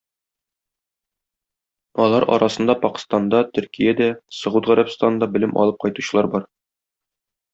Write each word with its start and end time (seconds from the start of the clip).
Алар 2.05 2.25
арасында 2.37 2.75
Пакыстанда, 2.87 3.41
Төркиядә, 3.57 4.09
Согуд 4.39 4.71
Гарәбстанында 4.73 5.31
белем 5.37 5.55
алып 5.65 5.81
кайтучылар 5.87 6.33
бар. 6.37 6.49